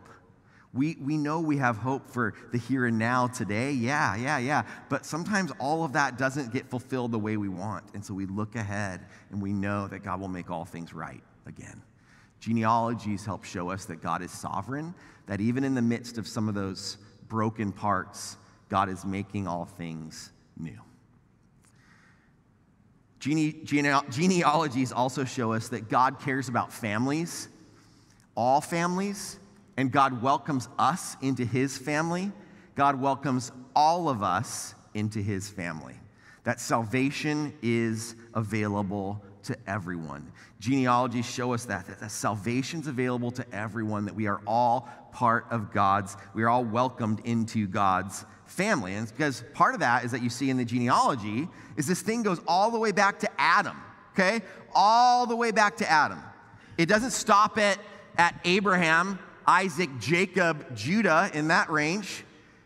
[0.73, 3.71] we, we know we have hope for the here and now today.
[3.71, 4.63] Yeah, yeah, yeah.
[4.89, 7.83] But sometimes all of that doesn't get fulfilled the way we want.
[7.93, 11.23] And so we look ahead and we know that God will make all things right
[11.45, 11.81] again.
[12.39, 14.95] Genealogies help show us that God is sovereign,
[15.27, 16.97] that even in the midst of some of those
[17.29, 20.79] broken parts, God is making all things new.
[23.19, 27.47] Gene, gene, genealogies also show us that God cares about families,
[28.35, 29.39] all families,
[29.77, 32.31] and God welcomes us into his family,
[32.75, 35.95] God welcomes all of us into his family.
[36.43, 40.31] That salvation is available to everyone.
[40.59, 45.71] Genealogies show us that, that salvation's available to everyone, that we are all part of
[45.71, 48.93] God's, we are all welcomed into God's family.
[48.93, 52.01] And it's because part of that is that you see in the genealogy is this
[52.01, 53.77] thing goes all the way back to Adam,
[54.13, 54.41] okay?
[54.73, 56.19] All the way back to Adam.
[56.77, 57.77] It doesn't stop at,
[58.17, 62.23] at Abraham Isaac, Jacob, Judah in that range.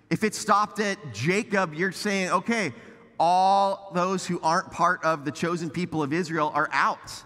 [0.09, 2.73] If it stopped at Jacob, you're saying, okay,
[3.19, 7.23] all those who aren't part of the chosen people of Israel are out.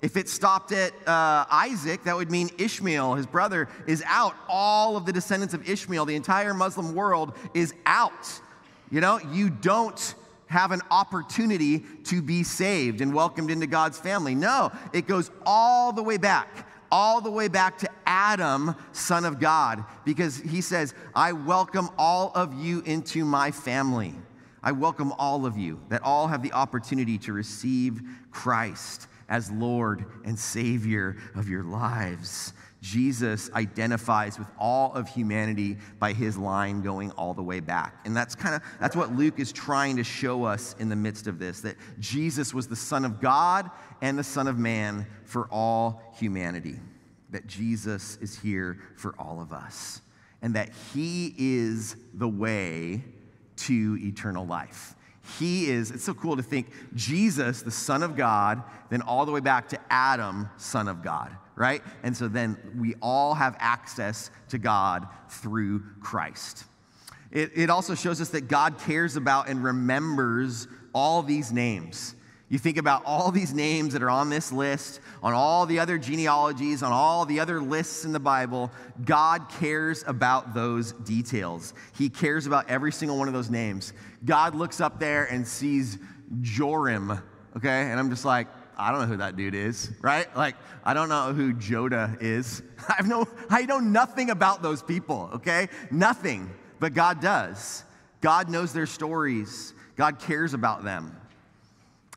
[0.00, 4.34] If it stopped at uh, Isaac, that would mean Ishmael, his brother, is out.
[4.48, 8.40] All of the descendants of Ishmael, the entire Muslim world, is out.
[8.90, 10.14] You know, you don't
[10.46, 14.34] have an opportunity to be saved and welcomed into God's family.
[14.34, 19.40] No, it goes all the way back all the way back to Adam, son of
[19.40, 24.14] God, because he says, I welcome all of you into my family.
[24.62, 30.04] I welcome all of you, that all have the opportunity to receive Christ as Lord
[30.24, 32.52] and Savior of your lives.
[32.82, 38.00] Jesus identifies with all of humanity by his line going all the way back.
[38.04, 41.28] And that's kind of that's what Luke is trying to show us in the midst
[41.28, 43.70] of this that Jesus was the son of God
[44.02, 46.80] and the son of man for all humanity.
[47.30, 50.02] That Jesus is here for all of us
[50.42, 53.04] and that he is the way
[53.58, 54.96] to eternal life.
[55.38, 56.66] He is, it's so cool to think
[56.96, 61.36] Jesus, the Son of God, then all the way back to Adam, Son of God
[61.56, 61.82] right?
[62.02, 66.64] And so then we all have access to God through Christ.
[67.30, 72.14] It, it also shows us that God cares about and remembers all these names.
[72.52, 75.96] You think about all these names that are on this list, on all the other
[75.96, 78.70] genealogies, on all the other lists in the Bible.
[79.06, 81.72] God cares about those details.
[81.96, 83.94] He cares about every single one of those names.
[84.26, 85.96] God looks up there and sees
[86.42, 87.22] Joram,
[87.56, 87.90] okay?
[87.90, 90.34] And I'm just like, I don't know who that dude is, right?
[90.36, 92.62] Like, I don't know who Joda is.
[92.88, 95.68] I no, I know nothing about those people, okay?
[95.90, 97.84] Nothing, but God does.
[98.20, 99.74] God knows their stories.
[99.96, 101.16] God cares about them.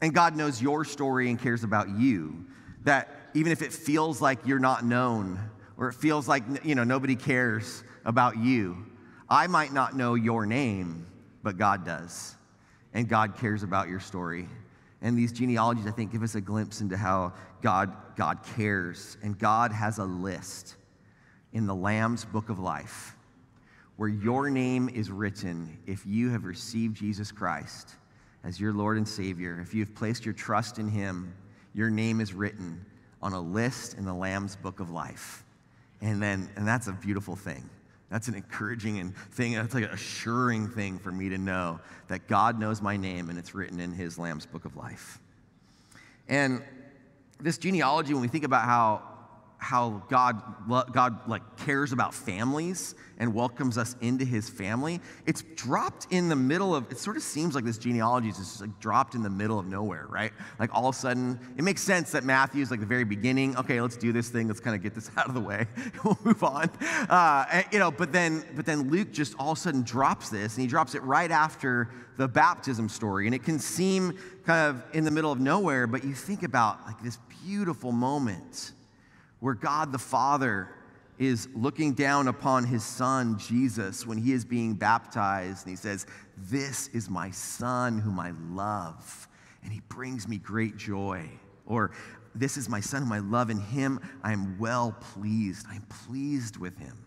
[0.01, 2.45] And God knows your story and cares about you.
[2.83, 5.39] That even if it feels like you're not known
[5.77, 8.85] or it feels like you know nobody cares about you,
[9.29, 11.07] I might not know your name,
[11.43, 12.35] but God does.
[12.93, 14.47] And God cares about your story.
[15.01, 19.17] And these genealogies, I think, give us a glimpse into how God, God cares.
[19.21, 20.75] And God has a list
[21.53, 23.15] in the Lamb's book of life
[23.97, 27.95] where your name is written if you have received Jesus Christ
[28.43, 29.59] as your Lord and Savior.
[29.61, 31.33] If you've placed your trust in Him,
[31.73, 32.85] your name is written
[33.21, 35.43] on a list in the Lamb's book of life.
[36.01, 37.69] And then, and that's a beautiful thing.
[38.15, 39.55] That's an encouraging thing.
[39.55, 43.37] That's like an assuring thing for me to know that God knows my name and
[43.37, 45.19] it's written in his Lamb's book of life.
[46.29, 46.63] And
[47.41, 49.03] this genealogy, when we think about how
[49.57, 50.41] how God,
[50.91, 54.99] God like cares about families and welcomes us into his family.
[55.25, 58.61] It's dropped in the middle of, it sort of seems like this genealogy is just
[58.61, 60.33] like dropped in the middle of nowhere, right?
[60.59, 63.55] Like all of a sudden, it makes sense that Matthew's like the very beginning.
[63.57, 64.47] Okay, let's do this thing.
[64.47, 65.65] Let's kind of get this out of the way.
[66.03, 66.69] we'll move on.
[67.09, 70.29] Uh, and, you know, but then, but then Luke just all of a sudden drops
[70.29, 73.25] this and he drops it right after the baptism story.
[73.25, 76.85] And it can seem kind of in the middle of nowhere, but you think about
[76.85, 78.73] like this beautiful moment
[79.45, 80.67] where God the Father
[81.19, 86.07] is looking down upon his son Jesus when he is being baptized, and he says,
[86.35, 89.27] This is my son whom I love,
[89.63, 91.29] and he brings me great joy.
[91.67, 91.91] Or,
[92.33, 95.67] This is my son whom I love, and him I am well pleased.
[95.69, 96.97] I am pleased with him.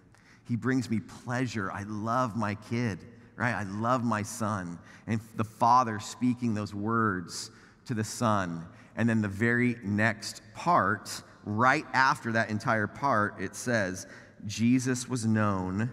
[0.46, 1.72] He brings me pleasure.
[1.72, 3.00] I love my kid,
[3.34, 3.52] right?
[3.52, 4.78] I love my son.
[5.08, 7.50] And the father speaking those words
[7.86, 8.64] to the son.
[8.94, 14.06] And then the very next part, right after that entire part, it says,
[14.46, 15.90] Jesus was known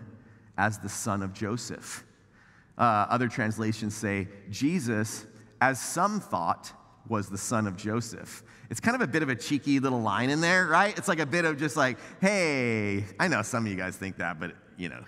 [0.57, 2.03] as the son of Joseph.
[2.77, 5.25] Uh, other translations say, Jesus,
[5.61, 6.71] as some thought,
[7.07, 8.43] was the son of Joseph.
[8.69, 10.97] It's kind of a bit of a cheeky little line in there, right?
[10.97, 14.17] It's like a bit of just like, hey, I know some of you guys think
[14.17, 15.03] that, but you know,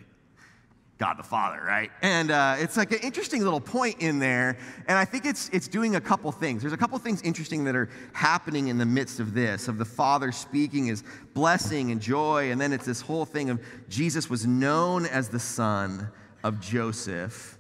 [0.97, 1.91] God the Father, right?
[2.01, 4.57] And uh, it's like an interesting little point in there.
[4.87, 6.61] And I think it's, it's doing a couple things.
[6.61, 9.85] There's a couple things interesting that are happening in the midst of this, of the
[9.85, 11.03] Father speaking his
[11.35, 12.51] blessing and joy.
[12.51, 16.09] And then it's this whole thing of Jesus was known as the son
[16.43, 17.59] of Joseph.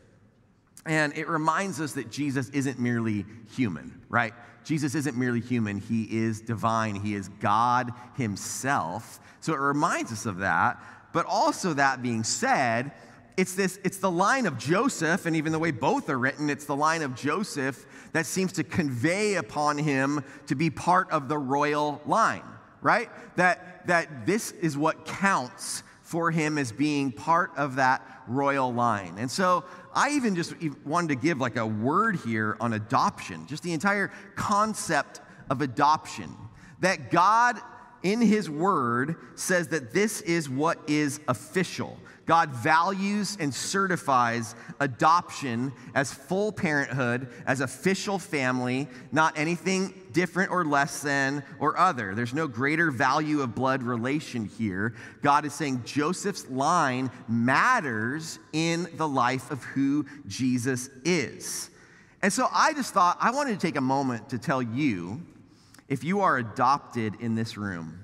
[0.87, 4.33] And it reminds us that Jesus isn't merely human, right?
[4.63, 9.19] Jesus isn't merely human, he is divine, he is God himself.
[9.41, 10.81] So it reminds us of that.
[11.13, 12.91] But also, that being said,
[13.37, 16.65] it's this it's the line of joseph and even the way both are written it's
[16.65, 21.37] the line of joseph that seems to convey upon him to be part of the
[21.37, 22.43] royal line
[22.81, 23.09] right?
[23.37, 29.15] That that this is what counts for him as being part of that royal line.
[29.17, 30.53] And so i even just
[30.85, 36.35] wanted to give like a word here on adoption just the entire concept of adoption.
[36.79, 37.59] That god
[38.03, 45.71] in his word says that this is what is official God values and certifies adoption
[45.95, 52.13] as full parenthood, as official family, not anything different or less than or other.
[52.13, 54.93] There's no greater value of blood relation here.
[55.21, 61.69] God is saying Joseph's line matters in the life of who Jesus is.
[62.21, 65.21] And so I just thought I wanted to take a moment to tell you
[65.87, 68.03] if you are adopted in this room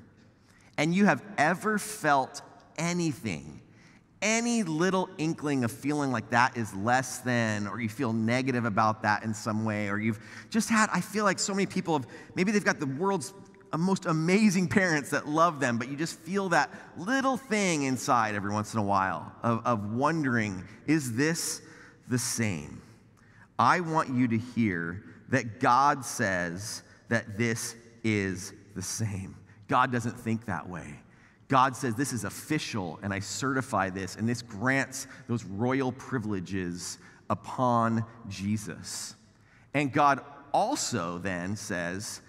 [0.78, 2.42] and you have ever felt
[2.78, 3.62] anything
[4.24, 9.04] any little inkling of feeling like that is less than, or you feel negative about
[9.04, 10.20] that in some way, or you've
[10.50, 13.34] just had, I feel like so many people have, maybe they've got the world's
[13.78, 18.52] most amazing parents that love them, but you just feel that little thing inside every
[18.52, 21.62] once in a while of, of wondering, is this
[22.08, 22.82] the same?
[23.60, 26.83] I want you to hear that God says
[27.14, 29.36] that this is the same.
[29.68, 31.00] God doesn't think that way.
[31.48, 36.98] God says, This is official, and I certify this, and this grants those royal privileges
[37.30, 39.16] upon Jesus.
[39.76, 40.22] And God
[40.54, 42.22] also then says,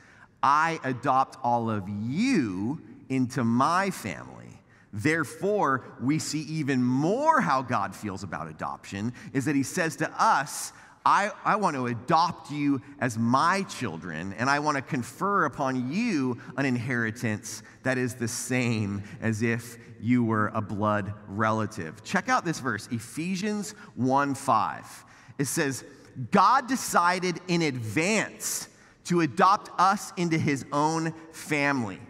[0.42, 4.61] I adopt all of you into my family.
[4.92, 10.23] Therefore, we see even more how God feels about adoption is that he says to
[10.23, 10.73] us,
[11.07, 15.93] I, I want to adopt you as my children, and I want to confer upon
[15.93, 22.03] you an inheritance that is the same as if you were a blood relative.
[22.05, 25.05] Check out this verse, Ephesians 1 5.
[25.38, 25.85] It says,
[26.31, 28.69] God decided in advance
[29.05, 32.01] to adopt us into his own family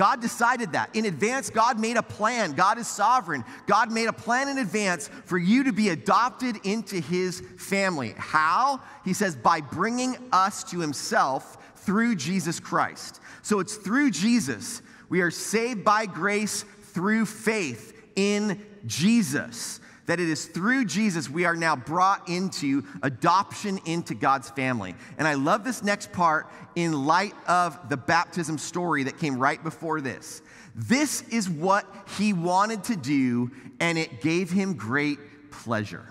[0.00, 0.96] God decided that.
[0.96, 2.52] In advance, God made a plan.
[2.52, 3.44] God is sovereign.
[3.66, 8.14] God made a plan in advance for you to be adopted into his family.
[8.16, 8.80] How?
[9.04, 13.20] He says, by bringing us to himself through Jesus Christ.
[13.42, 14.80] So it's through Jesus.
[15.10, 19.79] We are saved by grace through faith in Jesus
[20.10, 24.96] that it is through Jesus we are now brought into adoption into God's family.
[25.18, 29.62] And I love this next part in light of the baptism story that came right
[29.62, 30.42] before this.
[30.74, 31.86] This is what
[32.18, 35.20] he wanted to do, and it gave him great
[35.52, 36.08] pleasure.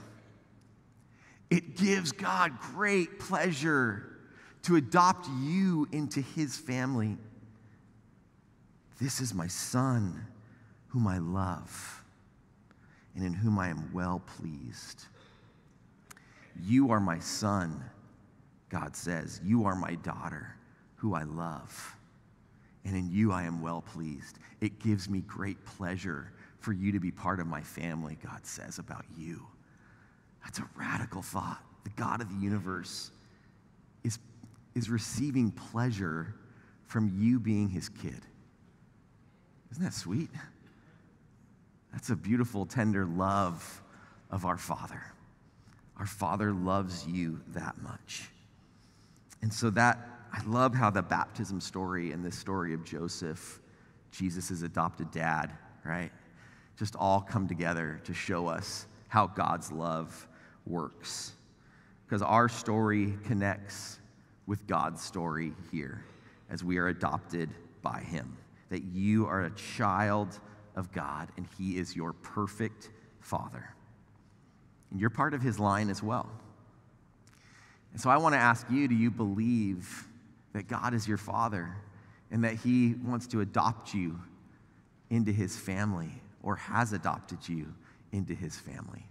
[1.49, 4.17] It gives God great pleasure
[4.61, 7.17] to adopt you into his family.
[9.01, 10.25] This is my son
[10.87, 11.99] whom I love
[13.15, 15.05] and in whom I am well pleased.
[16.61, 17.83] You are my son,
[18.69, 19.41] God says.
[19.43, 20.55] You are my daughter,
[20.95, 21.95] who I love.
[22.85, 24.39] and in you I am well pleased.
[24.61, 28.79] It gives me great pleasure for you to be part of my family, God says
[28.79, 29.45] about you.
[30.43, 31.61] That's a radical thought.
[31.83, 33.11] The God of the universe
[34.03, 34.19] is,
[34.75, 36.35] is receiving pleasure
[36.87, 38.21] from you being his kid.
[39.71, 40.29] Isn't that sweet?
[41.91, 43.81] That's a beautiful, tender love
[44.29, 45.01] of our Father.
[45.97, 48.29] Our Father loves you that much.
[49.41, 49.99] And so that,
[50.31, 53.59] I love how the baptism story and this story of Joseph,
[54.11, 55.51] Jesus' adopted dad,
[55.83, 56.11] right?
[56.77, 60.27] Just all come together to show us how God's love
[60.65, 61.33] works.
[62.05, 63.99] Because our story connects
[64.47, 66.03] with God's story here
[66.49, 67.49] as we are adopted
[67.81, 68.37] by Him.
[68.69, 70.39] That you are a child
[70.75, 72.89] of God and He is your perfect
[73.21, 73.73] Father.
[74.91, 76.29] And you're part of His line as well.
[77.91, 80.07] And so I want to ask you do you believe
[80.53, 81.75] that God is your Father
[82.31, 84.19] and that He wants to adopt you
[85.09, 86.11] into His family
[86.43, 87.73] or has adopted you
[88.11, 89.05] into His family?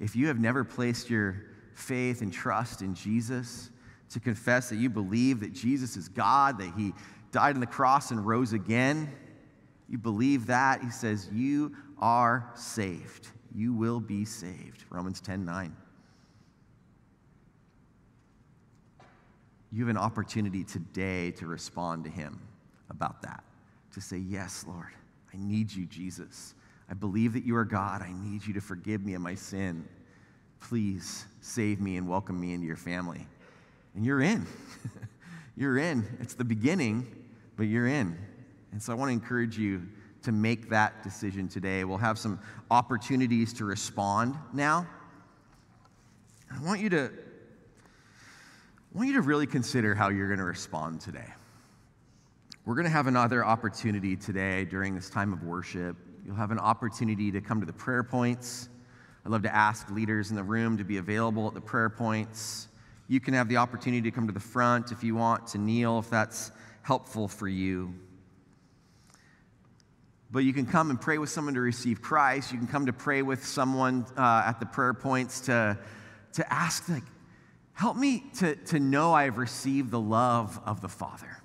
[0.00, 1.42] If you have never placed your
[1.74, 3.70] faith and trust in Jesus,
[4.12, 6.92] to confess that you believe that Jesus is God, that He
[7.30, 9.10] died on the cross and rose again,
[9.92, 13.28] you believe that, He says, you are saved.
[13.54, 14.86] You will be saved.
[14.88, 15.76] Romans 10 9.
[19.70, 22.40] You have an opportunity today to respond to Him
[22.88, 23.44] about that,
[23.92, 24.94] to say, Yes, Lord,
[25.32, 26.54] I need you, Jesus.
[26.90, 28.00] I believe that you are God.
[28.00, 29.86] I need you to forgive me of my sin.
[30.60, 33.26] Please save me and welcome me into your family.
[33.94, 34.46] And you're in.
[35.56, 36.06] you're in.
[36.18, 37.06] It's the beginning,
[37.56, 38.16] but you're in.
[38.72, 39.82] And so I want to encourage you
[40.22, 41.84] to make that decision today.
[41.84, 44.86] We'll have some opportunities to respond now.
[46.50, 47.10] I want you to
[48.94, 51.28] I want you to really consider how you're going to respond today.
[52.66, 55.96] We're going to have another opportunity today during this time of worship.
[56.26, 58.68] You'll have an opportunity to come to the prayer points.
[59.24, 62.68] I'd love to ask leaders in the room to be available at the prayer points.
[63.08, 65.98] You can have the opportunity to come to the front if you want to kneel,
[65.98, 66.52] if that's
[66.82, 67.94] helpful for you.
[70.32, 72.52] But you can come and pray with someone to receive Christ.
[72.52, 75.78] You can come to pray with someone uh, at the prayer points to,
[76.32, 77.02] to ask, like,
[77.74, 81.36] help me to, to know I've received the love of the Father.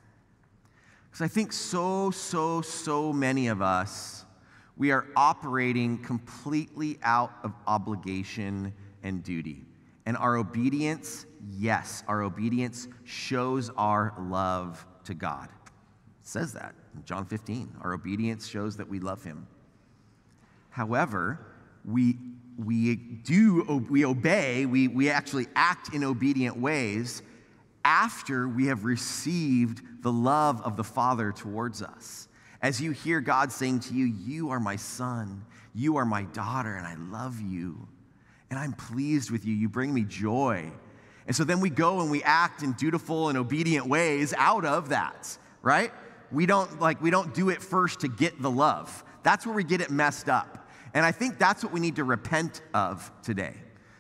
[1.10, 4.24] Because I think so, so, so many of us,
[4.78, 8.74] we are operating completely out of obligation
[9.04, 9.66] and duty.
[10.06, 11.26] And our obedience,
[11.58, 15.50] yes, our obedience shows our love to God.
[15.66, 16.74] It says that
[17.06, 17.78] John 15.
[17.82, 19.48] Our obedience shows that we love Him.
[20.70, 21.40] However,
[21.86, 22.18] we
[22.58, 27.22] we do, we obey, we, we actually act in obedient ways
[27.86, 32.28] after we have received the love of the Father towards us.
[32.62, 35.46] As you hear God saying to you, You are my son,
[35.76, 37.88] you are my daughter, and I love you,
[38.50, 40.72] and I'm pleased with you, you bring me joy.
[41.28, 44.90] And so then we go and we act in dutiful and obedient ways out of
[44.90, 45.92] that, right?
[46.32, 49.04] We don't like we don't do it first to get the love.
[49.24, 50.70] That's where we get it messed up.
[50.94, 53.54] And I think that's what we need to repent of today.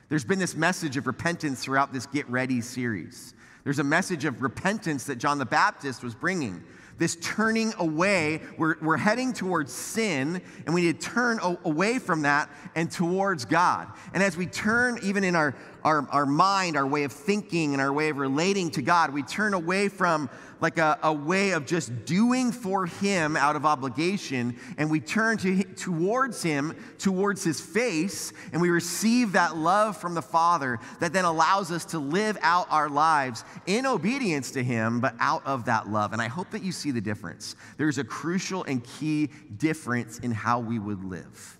[0.09, 3.33] There's been this message of repentance throughout this Get Ready series.
[3.63, 6.63] There's a message of repentance that John the Baptist was bringing.
[6.97, 12.23] This turning away, we're, we're heading towards sin, and we need to turn away from
[12.23, 13.87] that and towards God.
[14.13, 17.81] And as we turn, even in our, our, our mind, our way of thinking, and
[17.81, 20.29] our way of relating to God, we turn away from
[20.59, 25.37] like a, a way of just doing for Him out of obligation, and we turn
[25.37, 31.13] to, towards Him, towards His face, and we receive that love from the Father that
[31.13, 35.65] then allows us to live out our lives in obedience to Him, but out of
[35.65, 36.13] that love.
[36.13, 37.55] And I hope that you see the difference.
[37.77, 41.59] There's a crucial and key difference in how we would live.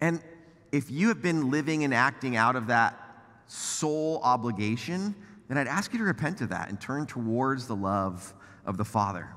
[0.00, 0.22] And
[0.72, 2.98] if you have been living and acting out of that
[3.46, 5.14] sole obligation,
[5.48, 8.32] then I'd ask you to repent of that and turn towards the love
[8.64, 9.28] of the Father.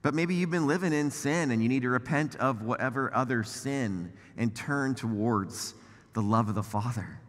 [0.00, 3.42] But maybe you've been living in sin and you need to repent of whatever other
[3.42, 5.74] sin and turn towards
[6.12, 7.20] the love of the Father.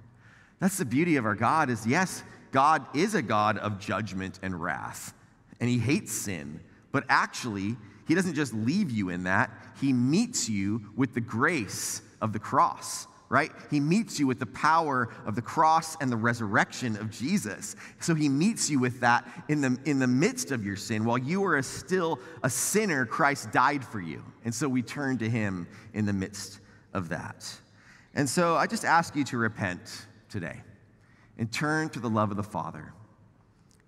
[0.59, 4.61] That's the beauty of our God is yes, God is a God of judgment and
[4.61, 5.13] wrath,
[5.59, 6.59] and he hates sin,
[6.91, 7.75] but actually,
[8.07, 12.39] he doesn't just leave you in that, he meets you with the grace of the
[12.39, 13.51] cross right?
[13.71, 17.75] He meets you with the power of the cross and the resurrection of Jesus.
[17.99, 21.05] So he meets you with that in the, in the midst of your sin.
[21.05, 24.23] While you were a, still a sinner, Christ died for you.
[24.43, 26.59] And so we turn to him in the midst
[26.93, 27.51] of that.
[28.13, 30.61] And so I just ask you to repent today
[31.37, 32.93] and turn to the love of the Father.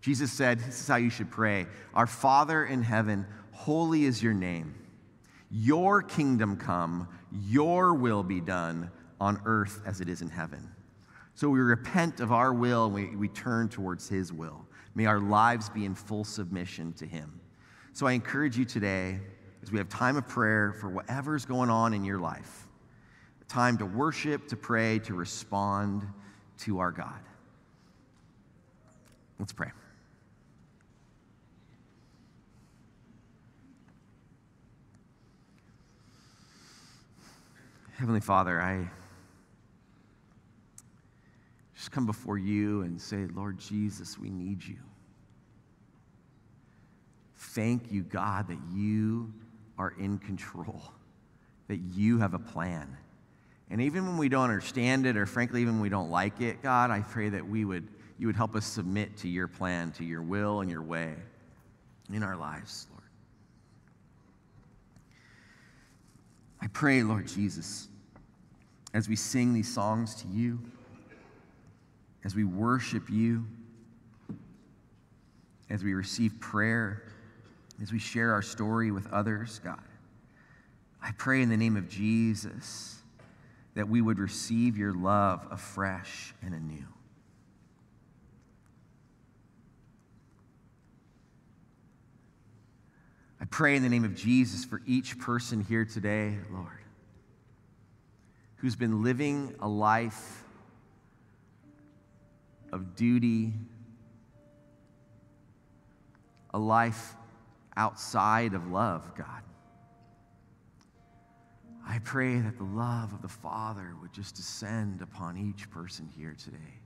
[0.02, 4.34] Jesus said, This is how you should pray Our Father in heaven, holy is your
[4.34, 4.76] name.
[5.50, 10.70] Your kingdom come, your will be done on earth as it is in heaven.
[11.36, 14.66] So we repent of our will and we, we turn towards his will.
[14.96, 17.40] May our lives be in full submission to him.
[17.94, 19.20] So I encourage you today,
[19.62, 22.68] as we have time of prayer for whatever's going on in your life,
[23.48, 26.08] time to worship, to pray, to respond
[26.60, 27.20] to our God.
[29.40, 29.70] Let's pray.
[37.98, 38.88] Heavenly Father, I
[41.74, 44.78] just come before you and say, Lord Jesus, we need you.
[47.38, 49.34] Thank you, God, that you
[49.80, 50.80] are in control,
[51.70, 52.96] that you have a plan.
[53.72, 56.62] And even when we don't understand it, or frankly, even when we don't like it,
[56.62, 57.88] God, I pray that we would,
[58.20, 61.16] you would help us submit to your plan, to your will and your way
[62.14, 62.97] in our lives, Lord.
[66.62, 67.88] I pray, Lord Jesus,
[68.94, 70.60] as we sing these songs to you,
[72.24, 73.46] as we worship you,
[75.70, 77.04] as we receive prayer,
[77.82, 79.80] as we share our story with others, God,
[81.02, 82.96] I pray in the name of Jesus
[83.76, 86.88] that we would receive your love afresh and anew.
[93.40, 96.84] I pray in the name of Jesus for each person here today, Lord,
[98.58, 100.44] who's been living a life
[102.72, 103.54] of duty,
[106.54, 107.14] a life
[107.76, 109.44] outside of love, God.
[111.88, 116.36] I pray that the love of the Father would just descend upon each person here
[116.38, 116.80] today.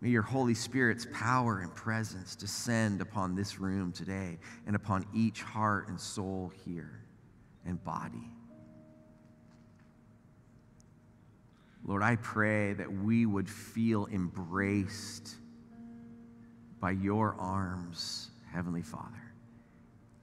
[0.00, 5.42] May your Holy Spirit's power and presence descend upon this room today and upon each
[5.42, 7.02] heart and soul here
[7.66, 8.30] and body.
[11.84, 15.34] Lord, I pray that we would feel embraced
[16.78, 19.34] by your arms, Heavenly Father.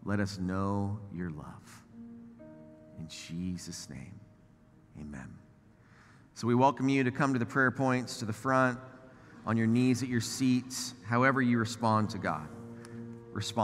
[0.06, 1.84] Let us know your love.
[2.98, 4.20] In Jesus' name,
[5.00, 5.30] amen.
[6.34, 8.80] So we welcome you to come to the prayer points to the front,
[9.48, 12.48] on your knees at your seats, however you respond to God.
[13.32, 13.56] Respond.